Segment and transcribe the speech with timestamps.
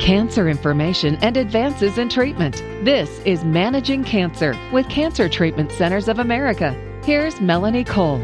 [0.00, 2.56] cancer information and advances in treatment.
[2.82, 6.72] This is Managing Cancer with Cancer Treatment Centers of America.
[7.04, 8.20] Here's Melanie Cole.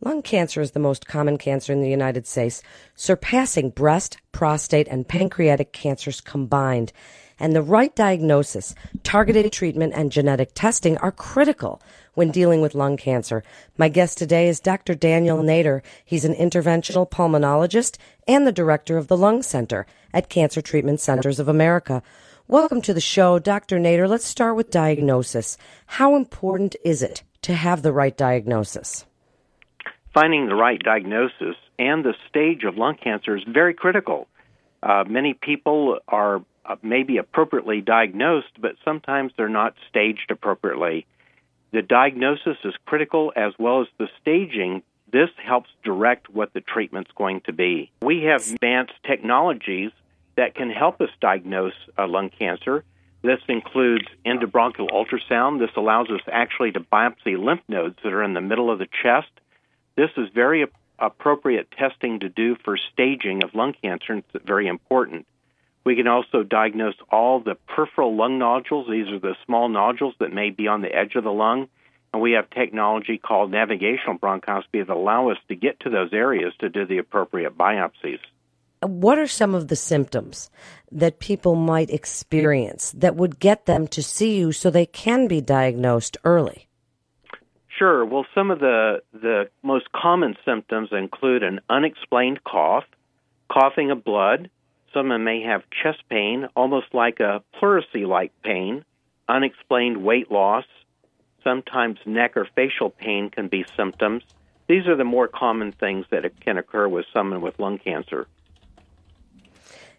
[0.00, 2.62] Lung cancer is the most common cancer in the United States,
[2.94, 6.92] surpassing breast, prostate, and pancreatic cancers combined.
[7.38, 11.82] And the right diagnosis, targeted treatment, and genetic testing are critical
[12.14, 13.42] when dealing with lung cancer.
[13.76, 14.94] My guest today is Dr.
[14.94, 15.82] Daniel Nader.
[16.02, 21.38] He's an interventional pulmonologist and the director of the Lung Center at Cancer Treatment Centers
[21.38, 22.02] of America.
[22.48, 23.78] Welcome to the show, Dr.
[23.78, 24.08] Nader.
[24.08, 25.58] Let's start with diagnosis.
[25.84, 29.04] How important is it to have the right diagnosis?
[30.14, 34.26] Finding the right diagnosis and the stage of lung cancer is very critical.
[34.82, 41.06] Uh, many people are uh, maybe appropriately diagnosed, but sometimes they're not staged appropriately.
[41.72, 44.82] The diagnosis is critical as well as the staging.
[45.12, 47.90] This helps direct what the treatment's going to be.
[48.02, 49.92] We have advanced technologies
[50.36, 52.84] that can help us diagnose uh, lung cancer.
[53.22, 55.58] This includes endobronchial ultrasound.
[55.58, 58.88] This allows us actually to biopsy lymph nodes that are in the middle of the
[59.02, 59.30] chest.
[59.96, 60.66] This is very
[60.98, 65.26] appropriate testing to do for staging of lung cancer, and it's very important.
[65.86, 68.88] We can also diagnose all the peripheral lung nodules.
[68.90, 71.68] These are the small nodules that may be on the edge of the lung.
[72.12, 76.52] And we have technology called navigational bronchoscopy that allow us to get to those areas
[76.58, 78.18] to do the appropriate biopsies.
[78.82, 80.50] What are some of the symptoms
[80.90, 85.40] that people might experience that would get them to see you so they can be
[85.40, 86.66] diagnosed early?
[87.78, 88.04] Sure.
[88.04, 92.84] Well, some of the, the most common symptoms include an unexplained cough,
[93.48, 94.50] coughing of blood,
[94.96, 98.82] Someone may have chest pain, almost like a pleurisy like pain,
[99.28, 100.64] unexplained weight loss.
[101.44, 104.22] Sometimes neck or facial pain can be symptoms.
[104.68, 108.26] These are the more common things that can occur with someone with lung cancer.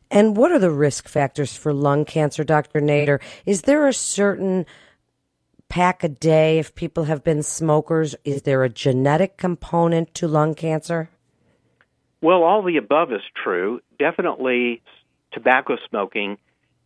[0.09, 2.81] And what are the risk factors for lung cancer, Dr.
[2.81, 3.21] Nader?
[3.45, 4.65] Is there a certain
[5.69, 8.15] pack a day if people have been smokers?
[8.25, 11.11] Is there a genetic component to lung cancer?
[12.21, 13.81] Well, all the above is true.
[13.99, 14.81] Definitely,
[15.31, 16.37] tobacco smoking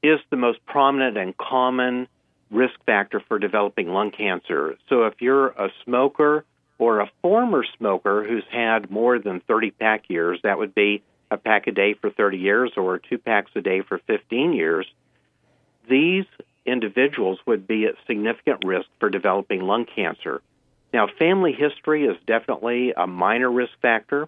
[0.03, 2.07] is the most prominent and common
[2.49, 4.77] risk factor for developing lung cancer.
[4.89, 6.43] So, if you're a smoker
[6.77, 11.37] or a former smoker who's had more than 30 pack years, that would be a
[11.37, 14.85] pack a day for 30 years or two packs a day for 15 years.
[15.89, 16.25] These
[16.65, 20.41] individuals would be at significant risk for developing lung cancer.
[20.93, 24.27] Now, family history is definitely a minor risk factor.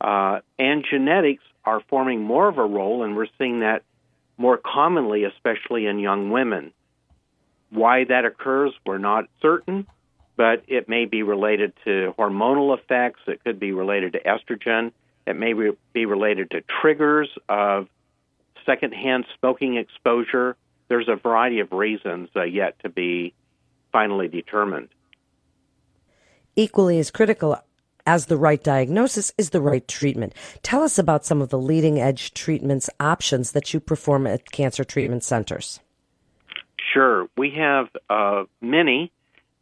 [0.00, 3.82] Uh, and genetics are forming more of a role, and we're seeing that
[4.38, 6.72] more commonly, especially in young women.
[7.70, 9.86] Why that occurs, we're not certain,
[10.36, 13.20] but it may be related to hormonal effects.
[13.26, 14.92] It could be related to estrogen.
[15.26, 15.54] It may
[15.92, 17.88] be related to triggers of
[18.64, 20.56] secondhand smoking exposure.
[20.88, 23.32] There's a variety of reasons uh, yet to be
[23.90, 24.88] finally determined.
[26.54, 27.58] Equally as critical
[28.06, 30.34] as the right diagnosis is the right treatment.
[30.62, 34.84] Tell us about some of the leading edge treatments options that you perform at cancer
[34.84, 35.80] treatment centers.
[36.92, 37.28] Sure.
[37.36, 39.12] We have uh, many,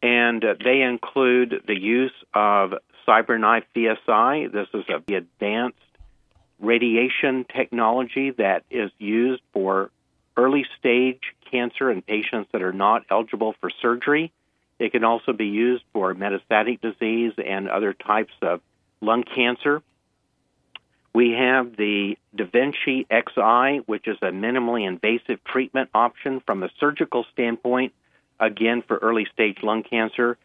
[0.03, 2.75] and uh, they include the use of
[3.09, 4.53] CyberKnife VSI.
[4.53, 5.79] This is a advanced
[6.61, 9.91] radiation technology that is used for
[10.37, 14.33] early stage cancer in patients that are not eligible for surgery.
[14.79, 18.61] It can also be used for metastatic disease and other types of
[19.01, 19.83] lung cancer.
[21.15, 26.71] We have the Da Vinci Xi, which is a minimally invasive treatment option from a
[26.81, 27.93] surgical standpoint,
[28.41, 30.37] again for early stage lung cancer.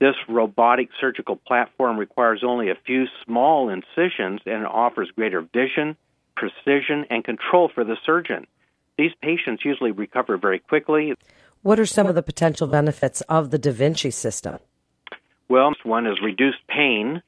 [0.00, 5.96] This robotic surgical platform requires only a few small incisions and offers greater vision,
[6.36, 8.46] precision, and control for the surgeon.
[8.96, 11.14] These patients usually recover very quickly.
[11.62, 14.58] What are some of the potential benefits of the Da Vinci system?
[15.48, 17.22] Well, one is reduced pain,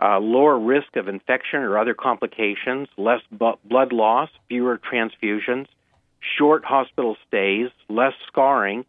[0.00, 5.66] uh, lower risk of infection or other complications, less bu- blood loss, fewer transfusions,
[6.38, 8.84] short hospital stays, less scarring,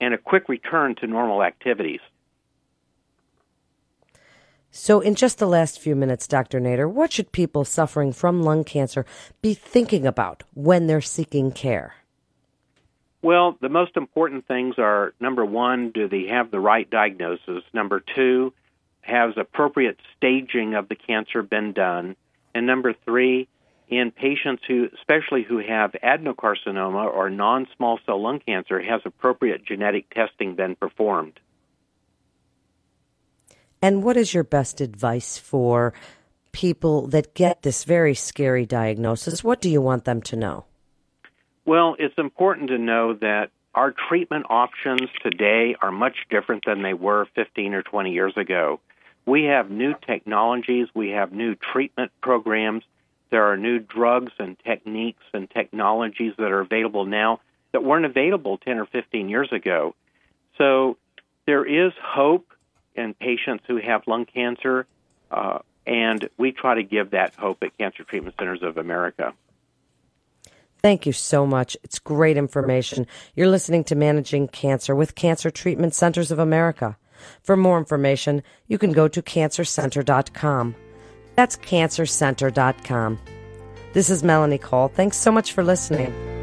[0.00, 2.00] and a quick return to normal activities.
[4.70, 6.60] So, in just the last few minutes, Dr.
[6.60, 9.04] Nader, what should people suffering from lung cancer
[9.42, 11.94] be thinking about when they're seeking care?
[13.20, 17.64] Well, the most important things are number one, do they have the right diagnosis?
[17.72, 18.52] Number two,
[19.00, 22.14] has appropriate staging of the cancer been done?
[22.54, 23.48] And number three,
[23.88, 29.64] in patients who, especially who have adenocarcinoma or non small cell lung cancer, has appropriate
[29.64, 31.40] genetic testing been performed?
[33.80, 35.92] And what is your best advice for
[36.52, 39.42] people that get this very scary diagnosis?
[39.42, 40.67] What do you want them to know?
[41.68, 46.94] Well, it's important to know that our treatment options today are much different than they
[46.94, 48.80] were 15 or 20 years ago.
[49.26, 52.84] We have new technologies, we have new treatment programs,
[53.28, 57.40] there are new drugs and techniques and technologies that are available now
[57.72, 59.94] that weren't available 10 or 15 years ago.
[60.56, 60.96] So
[61.44, 62.46] there is hope
[62.94, 64.86] in patients who have lung cancer,
[65.30, 69.34] uh, and we try to give that hope at Cancer Treatment Centers of America.
[70.88, 71.76] Thank you so much.
[71.84, 73.06] It's great information.
[73.36, 76.96] You're listening to Managing Cancer with Cancer Treatment Centers of America.
[77.42, 80.74] For more information, you can go to cancercenter.com.
[81.34, 83.18] That's cancercenter.com.
[83.92, 84.88] This is Melanie Cole.
[84.88, 86.37] Thanks so much for listening.